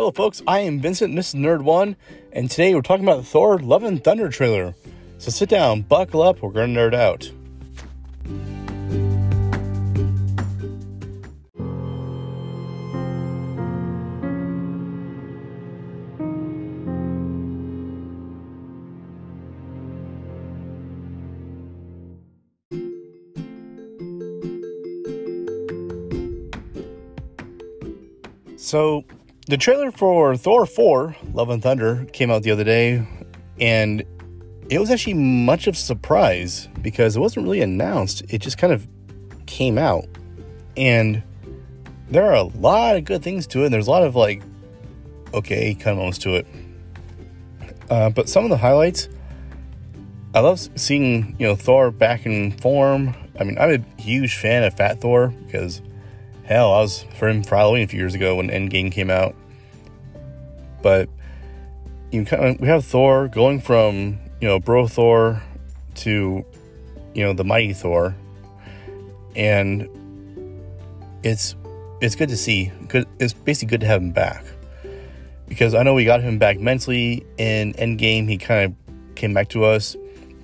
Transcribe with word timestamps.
Hello, 0.00 0.12
folks. 0.12 0.40
I 0.46 0.60
am 0.60 0.80
Vincent, 0.80 1.14
Mrs. 1.14 1.34
Nerd 1.34 1.60
One, 1.60 1.94
and 2.32 2.50
today 2.50 2.74
we're 2.74 2.80
talking 2.80 3.04
about 3.04 3.18
the 3.18 3.22
Thor: 3.22 3.58
Love 3.58 3.82
and 3.82 4.02
Thunder 4.02 4.30
trailer. 4.30 4.74
So 5.18 5.30
sit 5.30 5.50
down, 5.50 5.82
buckle 5.82 6.22
up. 6.22 6.40
We're 6.40 6.52
gonna 6.52 6.72
nerd 6.72 6.94
out. 6.94 7.30
So, 28.56 29.04
the 29.50 29.56
trailer 29.56 29.90
for 29.90 30.36
Thor 30.36 30.64
4 30.64 31.16
Love 31.32 31.50
and 31.50 31.62
Thunder 31.62 32.06
came 32.12 32.30
out 32.30 32.42
the 32.42 32.52
other 32.52 32.64
day, 32.64 33.06
and 33.58 34.04
it 34.70 34.78
was 34.78 34.90
actually 34.90 35.14
much 35.14 35.66
of 35.66 35.74
a 35.74 35.78
surprise 35.78 36.68
because 36.80 37.16
it 37.16 37.20
wasn't 37.20 37.44
really 37.44 37.60
announced. 37.60 38.22
It 38.28 38.38
just 38.38 38.56
kind 38.56 38.72
of 38.72 38.86
came 39.46 39.76
out. 39.76 40.06
And 40.76 41.22
there 42.08 42.24
are 42.26 42.34
a 42.34 42.44
lot 42.44 42.96
of 42.96 43.04
good 43.04 43.22
things 43.22 43.48
to 43.48 43.62
it. 43.62 43.66
And 43.66 43.74
there's 43.74 43.88
a 43.88 43.90
lot 43.90 44.04
of 44.04 44.14
like, 44.14 44.42
okay, 45.34 45.74
kind 45.74 45.88
of 45.88 45.96
moments 45.96 46.18
to 46.18 46.36
it. 46.36 46.46
Uh, 47.90 48.10
but 48.10 48.28
some 48.28 48.44
of 48.44 48.50
the 48.50 48.56
highlights, 48.56 49.08
I 50.34 50.40
love 50.40 50.60
seeing, 50.76 51.34
you 51.40 51.48
know, 51.48 51.56
Thor 51.56 51.90
back 51.90 52.24
in 52.24 52.52
form. 52.52 53.12
I 53.40 53.42
mean, 53.42 53.58
I'm 53.58 53.82
a 53.82 54.00
huge 54.00 54.36
fan 54.36 54.62
of 54.62 54.74
Fat 54.74 55.00
Thor 55.00 55.34
because 55.46 55.82
hell, 56.50 56.72
I 56.72 56.80
was 56.80 57.04
for 57.14 57.28
him 57.28 57.42
for 57.42 57.56
Halloween 57.56 57.84
a 57.84 57.86
few 57.86 57.98
years 57.98 58.14
ago 58.14 58.36
when 58.36 58.48
Endgame 58.48 58.90
came 58.90 59.10
out. 59.10 59.34
But 60.82 61.08
you 62.10 62.24
kind 62.24 62.44
of 62.44 62.60
we 62.60 62.68
have 62.68 62.84
Thor 62.84 63.28
going 63.28 63.60
from 63.60 64.18
you 64.40 64.48
know 64.48 64.58
bro 64.58 64.86
Thor 64.86 65.42
to 65.96 66.44
you 67.14 67.24
know 67.24 67.32
the 67.32 67.44
mighty 67.44 67.72
Thor, 67.72 68.14
and 69.36 69.88
it's 71.22 71.54
it's 72.00 72.16
good 72.16 72.28
to 72.30 72.36
see. 72.36 72.72
Good, 72.88 73.06
it's 73.18 73.32
basically 73.32 73.68
good 73.68 73.80
to 73.82 73.86
have 73.86 74.02
him 74.02 74.10
back 74.10 74.44
because 75.48 75.74
I 75.74 75.82
know 75.82 75.94
we 75.94 76.04
got 76.04 76.22
him 76.22 76.38
back 76.38 76.58
mentally 76.58 77.24
in 77.38 77.74
Endgame. 77.74 78.28
He 78.28 78.38
kind 78.38 78.64
of 78.64 79.14
came 79.14 79.34
back 79.34 79.48
to 79.50 79.64
us, 79.64 79.96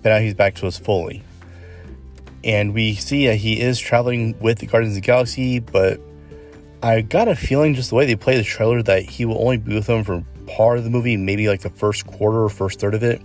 but 0.02 0.10
now 0.10 0.18
he's 0.18 0.34
back 0.34 0.54
to 0.56 0.66
us 0.66 0.78
fully. 0.78 1.22
And 2.46 2.72
we 2.72 2.94
see 2.94 3.26
that 3.26 3.34
he 3.34 3.60
is 3.60 3.78
traveling 3.80 4.38
with 4.38 4.60
the 4.60 4.66
Guardians 4.66 4.96
of 4.96 5.02
the 5.02 5.06
Galaxy, 5.06 5.58
but 5.58 6.00
I 6.80 7.00
got 7.00 7.26
a 7.26 7.34
feeling 7.34 7.74
just 7.74 7.90
the 7.90 7.96
way 7.96 8.06
they 8.06 8.14
play 8.14 8.36
the 8.36 8.44
trailer 8.44 8.82
that 8.84 9.02
he 9.02 9.24
will 9.24 9.40
only 9.40 9.56
be 9.56 9.74
with 9.74 9.86
them 9.86 10.04
for 10.04 10.24
part 10.46 10.78
of 10.78 10.84
the 10.84 10.90
movie, 10.90 11.16
maybe 11.16 11.48
like 11.48 11.62
the 11.62 11.70
first 11.70 12.06
quarter 12.06 12.44
or 12.44 12.48
first 12.48 12.78
third 12.78 12.94
of 12.94 13.02
it. 13.02 13.20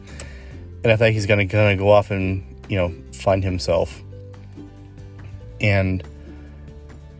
And 0.83 0.91
I 0.91 0.95
think 0.95 1.13
he's 1.13 1.27
gonna 1.27 1.43
of 1.43 1.77
go 1.77 1.91
off 1.91 2.09
and 2.09 2.43
you 2.67 2.77
know 2.77 2.91
find 3.13 3.43
himself. 3.43 4.01
And 5.59 6.03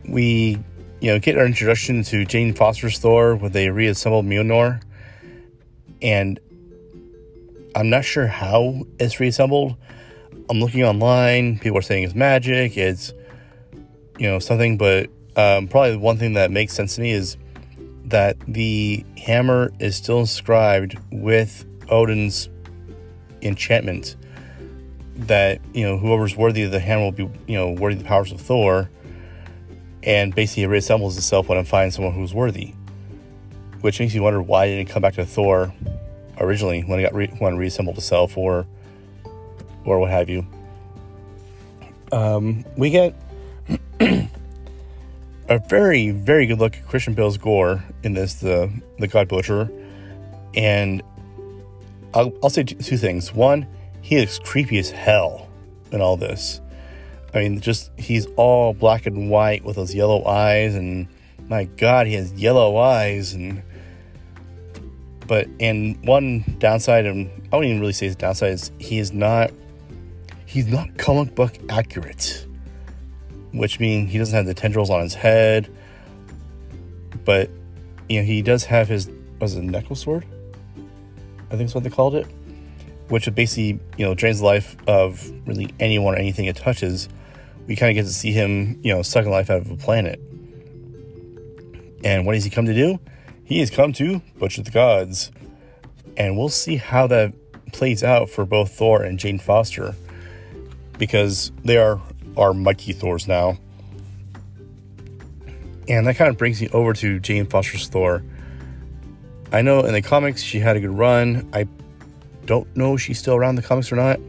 we 0.08 0.58
you 1.00 1.12
know 1.12 1.20
get 1.20 1.38
our 1.38 1.46
introduction 1.46 2.02
to 2.04 2.24
Jane 2.24 2.52
Foster's 2.52 2.98
Thor 2.98 3.36
with 3.36 3.54
a 3.54 3.70
reassembled 3.70 4.26
Mjolnir, 4.26 4.82
and 6.02 6.40
I'm 7.76 7.90
not 7.90 8.04
sure 8.04 8.26
how 8.26 8.82
it's 8.98 9.20
reassembled. 9.20 9.76
I'm 10.50 10.60
looking 10.60 10.84
online. 10.84 11.58
People 11.58 11.78
are 11.78 11.82
saying 11.82 12.04
it's 12.04 12.14
magic. 12.14 12.76
It's 12.76 13.12
you 14.18 14.28
know 14.28 14.38
something, 14.38 14.76
but 14.76 15.10
um, 15.36 15.68
probably 15.68 15.92
the 15.92 15.98
one 15.98 16.18
thing 16.18 16.34
that 16.34 16.50
makes 16.50 16.74
sense 16.74 16.96
to 16.96 17.00
me 17.00 17.12
is 17.12 17.36
that 18.06 18.38
the 18.46 19.04
hammer 19.16 19.72
is 19.78 19.96
still 19.96 20.20
inscribed 20.20 20.98
with 21.10 21.64
Odin's 21.88 22.48
enchantment. 23.40 24.16
That 25.14 25.60
you 25.72 25.84
know 25.84 25.98
whoever's 25.98 26.36
worthy 26.36 26.62
of 26.62 26.70
the 26.72 26.80
hammer 26.80 27.04
will 27.04 27.12
be 27.12 27.30
you 27.46 27.56
know 27.56 27.70
worthy 27.70 27.96
of 27.96 28.02
the 28.02 28.08
powers 28.08 28.32
of 28.32 28.40
Thor, 28.40 28.90
and 30.02 30.34
basically 30.34 30.64
it 30.64 30.70
reassembles 30.70 31.16
itself 31.16 31.48
when 31.48 31.58
it 31.58 31.66
finds 31.66 31.94
someone 31.94 32.14
who's 32.14 32.34
worthy. 32.34 32.74
Which 33.80 33.98
makes 33.98 34.14
you 34.14 34.22
wonder 34.22 34.40
why 34.40 34.66
it 34.66 34.76
didn't 34.76 34.90
come 34.90 35.02
back 35.02 35.14
to 35.14 35.26
Thor 35.26 35.72
originally 36.38 36.82
when 36.82 36.98
it 36.98 37.02
got 37.02 37.14
re- 37.14 37.34
when 37.38 37.54
it 37.54 37.56
reassembled 37.58 37.96
itself 37.96 38.36
or 38.36 38.66
or 39.84 39.98
what 39.98 40.10
have 40.10 40.28
you. 40.28 40.46
Um, 42.12 42.64
we 42.76 42.90
get 42.90 43.14
a 44.00 45.58
very 45.68 46.10
very 46.10 46.46
good 46.46 46.58
look 46.58 46.76
at 46.76 46.86
Christian 46.86 47.14
Bale's 47.14 47.38
Gorr 47.38 47.82
in 48.02 48.12
this 48.12 48.34
the 48.34 48.70
the 48.98 49.08
God 49.08 49.28
Butcher, 49.28 49.70
and 50.54 51.02
I'll, 52.14 52.32
I'll 52.42 52.50
say 52.50 52.64
two, 52.64 52.76
two 52.76 52.96
things. 52.96 53.32
One, 53.32 53.66
he 54.02 54.20
looks 54.20 54.38
creepy 54.38 54.78
as 54.78 54.90
hell 54.90 55.48
in 55.90 56.00
all 56.00 56.16
this. 56.16 56.60
I 57.34 57.38
mean, 57.38 57.60
just 57.60 57.90
he's 57.98 58.26
all 58.36 58.74
black 58.74 59.06
and 59.06 59.30
white 59.30 59.64
with 59.64 59.76
those 59.76 59.94
yellow 59.94 60.24
eyes, 60.26 60.74
and 60.74 61.08
my 61.48 61.64
God, 61.64 62.06
he 62.06 62.14
has 62.14 62.32
yellow 62.34 62.76
eyes, 62.76 63.32
and 63.32 63.62
but 65.26 65.48
and 65.60 66.04
one 66.04 66.44
downside, 66.58 67.06
and 67.06 67.30
I 67.50 67.56
wouldn't 67.56 67.70
even 67.70 67.80
really 67.80 67.94
say 67.94 68.06
his 68.06 68.16
downside 68.16 68.52
is 68.52 68.70
he 68.78 68.98
is 68.98 69.12
not 69.12 69.50
he's 70.52 70.66
not 70.66 70.96
comic 70.98 71.34
book 71.34 71.52
accurate 71.68 72.46
which 73.52 73.78
means 73.78 74.10
he 74.10 74.18
doesn't 74.18 74.34
have 74.34 74.46
the 74.46 74.54
tendrils 74.54 74.90
on 74.90 75.02
his 75.02 75.14
head. 75.14 75.70
But 77.24 77.50
you 78.08 78.20
know, 78.20 78.24
he 78.24 78.42
does 78.42 78.64
have 78.64 78.88
his 78.88 79.10
was 79.40 79.54
it 79.54 79.64
Necrosword? 79.64 80.24
I 81.46 81.56
think 81.56 81.60
that's 81.60 81.74
what 81.74 81.84
they 81.84 81.90
called 81.90 82.14
it. 82.14 82.26
Which 83.08 83.32
basically, 83.34 83.80
you 83.98 84.06
know, 84.06 84.14
drains 84.14 84.38
the 84.38 84.46
life 84.46 84.76
of 84.86 85.30
really 85.46 85.68
anyone 85.80 86.14
or 86.14 86.18
anything 86.18 86.46
it 86.46 86.56
touches. 86.56 87.08
We 87.66 87.76
kind 87.76 87.90
of 87.90 87.94
get 87.94 88.08
to 88.08 88.14
see 88.14 88.32
him, 88.32 88.80
you 88.82 88.92
know, 88.92 89.02
sucking 89.02 89.30
life 89.30 89.50
out 89.50 89.60
of 89.60 89.70
a 89.70 89.76
planet. 89.76 90.20
And 92.04 92.26
what 92.26 92.34
does 92.34 92.44
he 92.44 92.50
come 92.50 92.66
to 92.66 92.74
do? 92.74 92.98
He 93.44 93.60
has 93.60 93.70
come 93.70 93.92
to 93.94 94.22
butcher 94.38 94.62
the 94.62 94.70
gods. 94.70 95.30
And 96.16 96.38
we'll 96.38 96.48
see 96.48 96.76
how 96.76 97.06
that 97.08 97.32
plays 97.72 98.02
out 98.02 98.30
for 98.30 98.44
both 98.44 98.72
Thor 98.72 99.02
and 99.02 99.18
Jane 99.18 99.38
Foster. 99.38 99.94
Because 101.02 101.50
they 101.64 101.78
are 101.78 102.00
are 102.36 102.54
Mighty 102.54 102.92
Thors 102.92 103.26
now. 103.26 103.58
And 105.88 106.06
that 106.06 106.14
kind 106.14 106.30
of 106.30 106.38
brings 106.38 106.62
me 106.62 106.68
over 106.68 106.92
to 106.92 107.18
Jane 107.18 107.44
Foster's 107.46 107.88
Thor. 107.88 108.22
I 109.50 109.62
know 109.62 109.80
in 109.80 109.94
the 109.94 110.00
comics 110.00 110.42
she 110.42 110.60
had 110.60 110.76
a 110.76 110.80
good 110.80 110.96
run. 110.96 111.50
I 111.52 111.66
don't 112.46 112.68
know 112.76 112.94
if 112.94 113.00
she's 113.00 113.18
still 113.18 113.34
around 113.34 113.56
the 113.56 113.62
comics 113.62 113.90
or 113.90 113.96
not. 113.96 114.20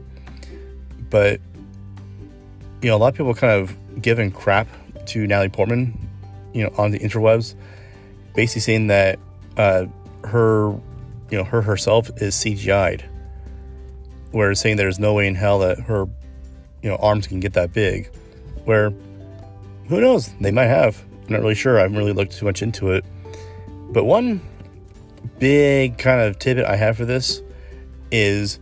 But, 1.11 1.39
you 2.81 2.89
know, 2.89 2.95
a 2.95 2.97
lot 2.97 3.09
of 3.09 3.13
people 3.17 3.35
kind 3.35 3.53
of 3.53 4.01
giving 4.01 4.31
crap 4.31 4.67
to 5.05 5.27
Natalie 5.27 5.49
Portman, 5.49 6.09
you 6.53 6.63
know, 6.63 6.73
on 6.75 6.89
the 6.89 6.97
interwebs, 6.97 7.53
basically 8.33 8.61
saying 8.61 8.87
that 8.87 9.19
uh, 9.57 9.85
her, 10.23 10.71
you 11.29 11.37
know, 11.37 11.43
her 11.43 11.61
herself 11.61 12.09
is 12.17 12.33
CGI'd. 12.33 13.05
Where 14.31 14.55
saying 14.55 14.77
there's 14.77 14.97
no 14.97 15.13
way 15.13 15.27
in 15.27 15.35
hell 15.35 15.59
that 15.59 15.79
her 15.81 16.07
you 16.83 16.89
know 16.89 16.97
arms 16.97 17.25
can 17.25 17.39
get 17.39 17.53
that 17.53 17.73
big. 17.73 18.11
Where 18.65 18.91
who 19.87 19.99
knows? 19.99 20.31
They 20.39 20.51
might 20.51 20.67
have. 20.67 21.03
I'm 21.25 21.33
not 21.33 21.41
really 21.41 21.55
sure. 21.55 21.79
I 21.79 21.81
haven't 21.81 21.97
really 21.97 22.13
looked 22.13 22.33
too 22.33 22.45
much 22.45 22.61
into 22.61 22.91
it. 22.91 23.03
But 23.89 24.03
one 24.03 24.41
big 25.39 25.97
kind 25.97 26.21
of 26.21 26.37
tidbit 26.37 26.65
I 26.65 26.75
have 26.75 26.97
for 26.97 27.05
this 27.05 27.41
is 28.11 28.59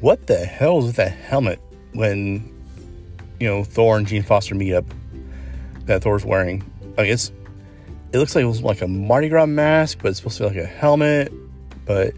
what 0.00 0.26
the 0.26 0.38
hell 0.38 0.78
is 0.78 0.86
with 0.86 0.96
that 0.96 1.12
helmet 1.12 1.60
when 1.92 2.48
you 3.40 3.48
know 3.48 3.64
Thor 3.64 3.98
and 3.98 4.06
Jane 4.06 4.22
Foster 4.22 4.54
meet 4.54 4.72
up 4.72 4.84
that 5.86 6.02
Thor's 6.02 6.24
wearing? 6.24 6.64
Like 6.96 7.08
it's 7.08 7.32
it 8.12 8.18
looks 8.18 8.34
like 8.34 8.42
it 8.42 8.48
was 8.48 8.62
like 8.62 8.82
a 8.82 8.88
Mardi 8.88 9.28
Gras 9.28 9.46
mask, 9.46 9.98
but 10.02 10.08
it's 10.08 10.18
supposed 10.18 10.38
to 10.38 10.44
be 10.44 10.48
like 10.50 10.64
a 10.64 10.66
helmet, 10.66 11.32
but 11.86 12.14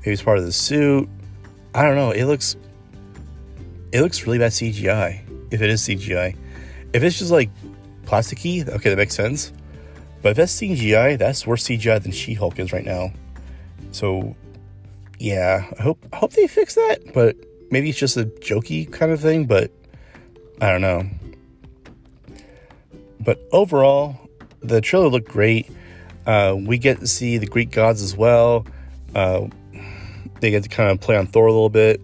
maybe 0.00 0.12
it's 0.12 0.22
part 0.22 0.38
of 0.38 0.44
the 0.44 0.52
suit. 0.52 1.08
I 1.74 1.84
don't 1.84 1.94
know. 1.94 2.10
It 2.10 2.24
looks 2.24 2.56
it 3.92 4.02
looks 4.02 4.26
really 4.26 4.38
bad 4.38 4.52
CGI. 4.52 5.20
If 5.50 5.62
it 5.62 5.70
is 5.70 5.82
CGI, 5.82 6.36
if 6.92 7.02
it's 7.02 7.18
just 7.18 7.30
like 7.30 7.50
plasticky, 8.04 8.68
okay, 8.68 8.90
that 8.90 8.96
makes 8.96 9.14
sense. 9.14 9.52
But 10.22 10.30
if 10.30 10.36
that's 10.36 10.60
CGI, 10.60 11.18
that's 11.18 11.46
worse 11.46 11.64
CGI 11.64 12.02
than 12.02 12.12
She 12.12 12.34
Hulk 12.34 12.58
is 12.58 12.72
right 12.72 12.84
now. 12.84 13.12
So, 13.92 14.36
yeah, 15.18 15.70
I 15.78 15.82
hope 15.82 16.04
I 16.12 16.16
hope 16.16 16.32
they 16.32 16.46
fix 16.46 16.74
that. 16.74 17.12
But 17.14 17.36
maybe 17.70 17.88
it's 17.88 17.98
just 17.98 18.16
a 18.16 18.24
jokey 18.24 18.90
kind 18.90 19.12
of 19.12 19.20
thing. 19.20 19.46
But 19.46 19.70
I 20.60 20.70
don't 20.70 20.82
know. 20.82 21.08
But 23.20 23.40
overall, 23.52 24.16
the 24.60 24.80
trailer 24.80 25.08
looked 25.08 25.28
great. 25.28 25.70
Uh, 26.26 26.56
we 26.58 26.78
get 26.78 27.00
to 27.00 27.06
see 27.06 27.38
the 27.38 27.46
Greek 27.46 27.70
gods 27.70 28.02
as 28.02 28.16
well. 28.16 28.66
Uh, 29.14 29.48
they 30.40 30.50
get 30.50 30.62
to 30.62 30.68
kind 30.68 30.90
of 30.90 31.00
play 31.00 31.16
on 31.16 31.26
Thor 31.26 31.46
a 31.46 31.52
little 31.52 31.70
bit 31.70 32.00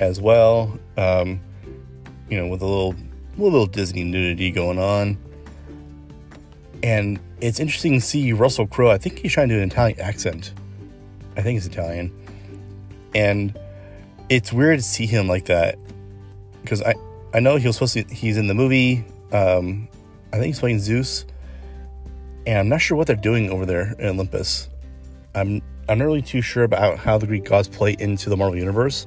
as 0.00 0.20
well. 0.20 0.78
Um, 0.96 1.40
you 2.28 2.38
know, 2.38 2.46
with 2.48 2.62
a 2.62 2.66
little, 2.66 2.94
little 3.36 3.66
Disney 3.66 4.04
nudity 4.04 4.50
going 4.50 4.78
on. 4.78 5.18
And 6.82 7.18
it's 7.40 7.60
interesting 7.60 7.94
to 7.94 8.00
see 8.00 8.32
Russell 8.32 8.66
Crowe. 8.66 8.90
I 8.90 8.98
think 8.98 9.18
he's 9.18 9.32
trying 9.32 9.48
to 9.48 9.56
do 9.56 9.62
an 9.62 9.70
Italian 9.70 10.00
accent. 10.00 10.52
I 11.36 11.42
think 11.42 11.54
he's 11.56 11.66
Italian. 11.66 12.12
And 13.14 13.58
it's 14.28 14.52
weird 14.52 14.78
to 14.78 14.84
see 14.84 15.06
him 15.06 15.28
like 15.28 15.46
that 15.46 15.78
because 16.62 16.82
I, 16.82 16.94
I 17.32 17.40
know 17.40 17.56
he 17.56 17.66
was 17.66 17.76
supposed 17.76 17.94
to, 17.94 18.04
he's 18.14 18.36
in 18.36 18.46
the 18.46 18.54
movie. 18.54 19.04
Um, 19.32 19.88
I 20.32 20.36
think 20.36 20.46
he's 20.46 20.60
playing 20.60 20.80
Zeus. 20.80 21.24
And 22.46 22.58
I'm 22.58 22.68
not 22.68 22.80
sure 22.80 22.96
what 22.96 23.06
they're 23.06 23.16
doing 23.16 23.50
over 23.50 23.64
there 23.64 23.94
in 23.98 24.08
Olympus. 24.08 24.68
I'm 25.34 25.62
I'm 25.88 25.98
not 25.98 26.04
really 26.06 26.22
too 26.22 26.40
sure 26.40 26.64
about 26.64 26.98
how 26.98 27.18
the 27.18 27.26
Greek 27.26 27.44
gods 27.44 27.68
play 27.68 27.96
into 27.98 28.30
the 28.30 28.36
Marvel 28.36 28.58
universe. 28.58 29.06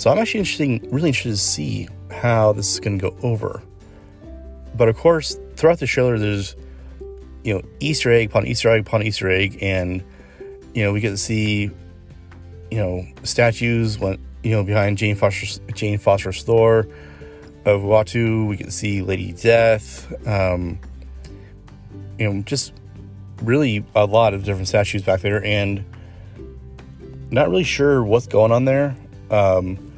So 0.00 0.10
I'm 0.10 0.16
actually 0.16 0.80
really 0.90 1.08
interested 1.08 1.28
to 1.28 1.36
see 1.36 1.86
how 2.10 2.54
this 2.54 2.72
is 2.72 2.80
going 2.80 2.98
to 2.98 3.10
go 3.10 3.16
over. 3.22 3.62
But 4.74 4.88
of 4.88 4.96
course, 4.96 5.38
throughout 5.56 5.78
the 5.78 5.86
trailer, 5.86 6.18
there's 6.18 6.56
you 7.44 7.52
know 7.52 7.60
Easter 7.80 8.10
egg 8.10 8.30
upon 8.30 8.46
Easter 8.46 8.70
egg 8.70 8.80
upon 8.80 9.02
Easter 9.02 9.28
egg, 9.28 9.58
and 9.60 10.02
you 10.72 10.82
know 10.82 10.94
we 10.94 11.00
get 11.02 11.10
to 11.10 11.18
see 11.18 11.70
you 12.70 12.78
know 12.78 13.04
statues 13.24 13.98
you 13.98 14.18
know 14.44 14.64
behind 14.64 14.96
Jane 14.96 15.16
Foster's 15.16 15.60
Jane 15.74 15.98
Foster's 15.98 16.44
Thor 16.44 16.88
of 17.66 17.82
Uatu. 17.82 18.48
We 18.48 18.56
get 18.56 18.64
to 18.64 18.70
see 18.70 19.02
Lady 19.02 19.32
Death. 19.32 20.10
Um, 20.26 20.78
you 22.18 22.26
know, 22.32 22.42
just 22.44 22.72
really 23.42 23.84
a 23.94 24.06
lot 24.06 24.32
of 24.32 24.44
different 24.44 24.68
statues 24.68 25.02
back 25.02 25.20
there, 25.20 25.44
and 25.44 25.84
not 27.30 27.50
really 27.50 27.64
sure 27.64 28.02
what's 28.02 28.26
going 28.26 28.50
on 28.50 28.64
there. 28.64 28.96
Um, 29.30 29.89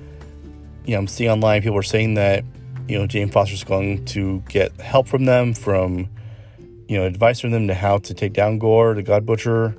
you 0.84 0.94
know, 0.94 1.00
I'm 1.00 1.08
seeing 1.08 1.31
online 1.31 1.62
people 1.62 1.79
are 1.79 1.82
saying 1.82 2.14
that 2.14 2.44
you 2.88 2.99
know 2.99 3.06
Jane 3.06 3.31
Foster's 3.31 3.64
going 3.64 4.05
to 4.06 4.43
get 4.49 4.79
help 4.81 5.06
from 5.06 5.25
them, 5.25 5.55
from 5.55 6.08
you 6.88 6.99
know 6.99 7.06
advice 7.06 7.40
from 7.40 7.50
them 7.50 7.69
to 7.69 7.75
how 7.75 7.99
to 7.99 8.14
take 8.14 8.32
down 8.32 8.58
Gorr, 8.58 8.94
the 8.94 9.02
God 9.02 9.25
Butcher, 9.25 9.76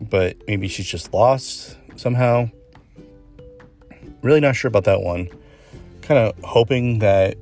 but 0.00 0.36
maybe 0.46 0.68
she's 0.68 0.86
just 0.86 1.12
lost 1.12 1.76
somehow. 1.96 2.50
Really 4.22 4.40
not 4.40 4.56
sure 4.56 4.68
about 4.68 4.84
that 4.84 5.02
one. 5.02 5.28
Kind 6.02 6.18
of 6.18 6.44
hoping 6.44 7.00
that 7.00 7.36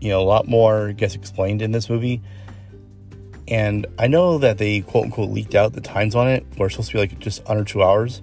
you 0.00 0.08
know 0.08 0.20
a 0.20 0.24
lot 0.24 0.48
more 0.48 0.92
gets 0.92 1.14
explained 1.14 1.62
in 1.62 1.72
this 1.72 1.88
movie. 1.88 2.20
And 3.46 3.86
I 3.98 4.08
know 4.08 4.36
that 4.38 4.58
they 4.58 4.82
quote 4.82 5.04
unquote 5.04 5.30
leaked 5.30 5.54
out 5.54 5.72
the 5.72 5.80
times 5.80 6.14
on 6.14 6.28
it, 6.28 6.44
where 6.56 6.66
it's 6.66 6.74
supposed 6.74 6.90
to 6.90 6.96
be 6.96 7.00
like 7.00 7.18
just 7.20 7.40
under 7.48 7.64
two 7.64 7.82
hours. 7.82 8.20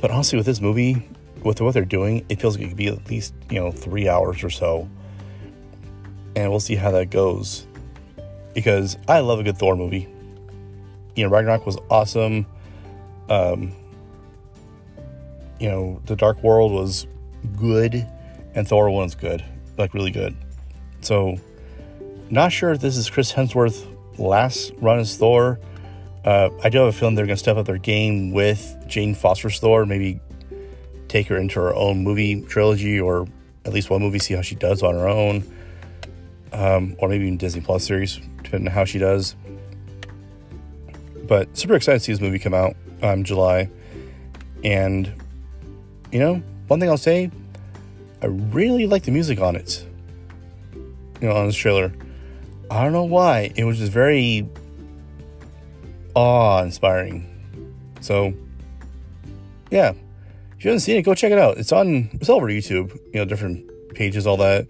But 0.00 0.10
honestly, 0.10 0.36
with 0.36 0.46
this 0.46 0.60
movie, 0.60 1.08
with 1.44 1.60
what 1.60 1.74
they're 1.74 1.84
doing, 1.84 2.24
it 2.28 2.40
feels 2.40 2.56
like 2.56 2.66
it 2.66 2.68
could 2.68 2.76
be 2.76 2.88
at 2.88 3.08
least, 3.08 3.34
you 3.50 3.60
know, 3.60 3.70
three 3.70 4.08
hours 4.08 4.42
or 4.42 4.50
so. 4.50 4.88
And 6.36 6.50
we'll 6.50 6.60
see 6.60 6.76
how 6.76 6.90
that 6.92 7.10
goes. 7.10 7.66
Because 8.54 8.96
I 9.06 9.20
love 9.20 9.40
a 9.40 9.42
good 9.42 9.58
Thor 9.58 9.76
movie. 9.76 10.08
You 11.14 11.24
know, 11.24 11.30
Ragnarok 11.30 11.66
was 11.66 11.78
awesome. 11.90 12.46
Um, 13.28 13.72
you 15.58 15.68
know, 15.68 16.00
The 16.06 16.16
Dark 16.16 16.42
World 16.42 16.72
was 16.72 17.06
good, 17.56 18.06
and 18.54 18.66
Thor 18.66 18.88
1's 18.88 19.14
good, 19.14 19.44
like 19.76 19.94
really 19.94 20.10
good. 20.10 20.36
So, 21.00 21.36
not 22.30 22.52
sure 22.52 22.72
if 22.72 22.80
this 22.80 22.96
is 22.96 23.08
Chris 23.10 23.32
Hemsworth's 23.32 23.86
last 24.18 24.72
run 24.78 24.98
as 24.98 25.16
Thor. 25.16 25.58
Uh, 26.24 26.50
I 26.62 26.68
do 26.68 26.78
have 26.78 26.88
a 26.88 26.92
feeling 26.92 27.14
they're 27.14 27.26
going 27.26 27.36
to 27.36 27.40
step 27.42 27.56
up 27.56 27.66
their 27.66 27.78
game 27.78 28.32
with 28.32 28.76
Jane 28.86 29.14
Foster's 29.14 29.58
Thor, 29.58 29.86
maybe 29.86 30.20
take 31.08 31.26
her 31.28 31.36
into 31.36 31.60
her 31.60 31.74
own 31.74 32.02
movie 32.02 32.42
trilogy 32.42 33.00
or 33.00 33.26
at 33.64 33.72
least 33.72 33.90
one 33.90 34.00
movie, 34.00 34.18
see 34.18 34.34
how 34.34 34.42
she 34.42 34.54
does 34.54 34.82
on 34.82 34.94
her 34.94 35.08
own. 35.08 35.44
Um, 36.52 36.96
or 36.98 37.08
maybe 37.08 37.24
even 37.26 37.36
Disney 37.36 37.60
Plus 37.60 37.84
series, 37.84 38.20
depending 38.42 38.68
on 38.68 38.74
how 38.74 38.84
she 38.84 38.98
does. 38.98 39.36
But 41.24 41.56
super 41.56 41.74
excited 41.74 41.98
to 41.98 42.04
see 42.04 42.12
this 42.12 42.20
movie 42.20 42.38
come 42.38 42.54
out 42.54 42.74
um, 43.02 43.24
July. 43.24 43.68
And, 44.64 45.12
you 46.10 46.18
know, 46.18 46.42
one 46.68 46.80
thing 46.80 46.88
I'll 46.88 46.96
say, 46.96 47.30
I 48.22 48.26
really 48.26 48.86
like 48.86 49.04
the 49.04 49.10
music 49.10 49.40
on 49.40 49.56
it. 49.56 49.86
You 51.20 51.28
know, 51.28 51.36
on 51.36 51.46
this 51.46 51.56
trailer. 51.56 51.92
I 52.70 52.82
don't 52.82 52.92
know 52.92 53.04
why. 53.04 53.52
It 53.54 53.64
was 53.64 53.78
just 53.78 53.92
very 53.92 54.48
awe 56.14 56.62
inspiring. 56.62 57.26
So, 58.00 58.32
yeah, 59.70 59.92
if 60.58 60.64
you 60.64 60.70
haven't 60.70 60.80
seen 60.80 60.96
it, 60.96 61.02
go 61.02 61.14
check 61.14 61.30
it 61.30 61.38
out. 61.38 61.56
It's 61.56 61.70
on, 61.70 62.10
it's 62.14 62.28
all 62.28 62.38
over 62.38 62.48
YouTube, 62.48 62.92
you 63.14 63.20
know, 63.20 63.24
different 63.24 63.94
pages, 63.94 64.26
all 64.26 64.36
that. 64.38 64.66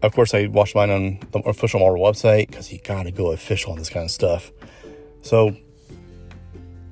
Of 0.00 0.14
course, 0.14 0.32
I 0.32 0.46
watched 0.46 0.76
mine 0.76 0.90
on 0.90 1.18
the 1.32 1.40
official 1.40 1.80
Marvel 1.80 2.00
website 2.00 2.46
because 2.46 2.72
you 2.72 2.78
gotta 2.78 3.10
go 3.10 3.32
official 3.32 3.72
on 3.72 3.78
this 3.78 3.90
kind 3.90 4.04
of 4.04 4.12
stuff. 4.12 4.52
So, 5.22 5.56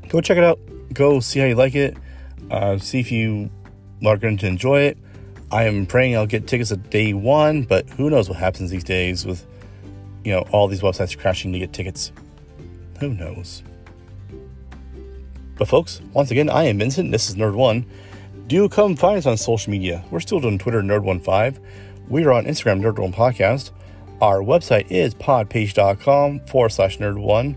go 0.09 0.21
check 0.21 0.39
it 0.39 0.45
out. 0.45 0.59
Go 0.93 1.21
see 1.21 1.39
how 1.39 1.47
you 1.47 1.55
like 1.55 1.77
it. 1.77 1.97
Uh, 2.51 2.79
see 2.79 2.99
if 2.99 3.13
you 3.13 3.49
are 4.05 4.17
going 4.17 4.39
to 4.39 4.49
enjoy 4.49 4.81
it. 4.81 4.99
I 5.53 5.65
am 5.65 5.87
praying 5.87 6.17
I'll 6.17 6.27
get 6.27 6.49
tickets 6.49 6.73
at 6.73 6.91
day 6.91 7.13
one, 7.13 7.63
but 7.63 7.89
who 7.91 8.11
knows 8.11 8.29
what 8.29 8.39
happens 8.39 8.71
these 8.73 8.83
days 8.83 9.25
with, 9.25 9.47
you 10.25 10.33
know, 10.33 10.41
all 10.51 10.67
these 10.67 10.81
websites 10.81 11.17
crashing 11.17 11.53
to 11.53 11.61
get 11.61 11.73
tickets. 11.73 12.11
Who 12.99 13.15
knows? 13.15 13.63
But 15.57 15.69
folks, 15.69 16.01
once 16.13 16.33
again, 16.33 16.51
I 16.51 16.65
am 16.65 16.79
Vincent. 16.79 17.13
This 17.13 17.29
is 17.29 17.37
Nerd 17.37 17.55
One 17.55 17.87
do 18.53 18.69
come 18.69 18.95
find 18.95 19.17
us 19.17 19.25
on 19.25 19.39
social 19.39 19.71
media. 19.71 20.05
We're 20.11 20.21
still 20.21 20.39
doing 20.39 20.59
Twitter 20.59 20.83
Nerd15. 20.83 21.59
We 22.09 22.27
are 22.27 22.33
on 22.33 22.45
Instagram 22.45 22.83
Nerd1 22.83 23.15
Podcast. 23.15 23.71
Our 24.21 24.41
website 24.41 24.91
is 24.91 25.15
podpage.com 25.15 26.41
forward 26.41 26.69
slash 26.69 26.99
nerd1. 26.99 27.57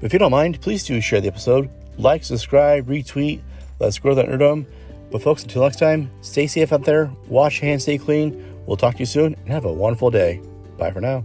But 0.00 0.06
if 0.06 0.14
you 0.14 0.18
don't 0.18 0.30
mind, 0.30 0.62
please 0.62 0.82
do 0.84 0.98
share 1.02 1.20
the 1.20 1.28
episode, 1.28 1.68
like, 1.98 2.24
subscribe, 2.24 2.86
retweet. 2.86 3.42
Let's 3.80 3.98
grow 3.98 4.14
that 4.14 4.26
nerdom. 4.28 4.64
But 5.10 5.20
folks, 5.20 5.42
until 5.42 5.62
next 5.62 5.78
time, 5.78 6.10
stay 6.22 6.46
safe 6.46 6.72
out 6.72 6.84
there, 6.84 7.12
wash 7.28 7.60
your 7.60 7.68
hands, 7.68 7.82
stay 7.82 7.98
clean. 7.98 8.62
We'll 8.66 8.78
talk 8.78 8.94
to 8.94 9.00
you 9.00 9.06
soon, 9.06 9.34
and 9.34 9.48
have 9.48 9.66
a 9.66 9.72
wonderful 9.72 10.10
day. 10.10 10.40
Bye 10.78 10.90
for 10.90 11.02
now. 11.02 11.22